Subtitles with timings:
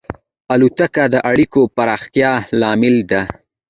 [0.53, 3.21] الوتکه د اړیکو پراختیا لامل ده.